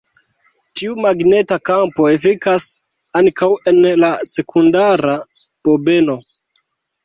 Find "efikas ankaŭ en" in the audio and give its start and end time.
2.15-3.79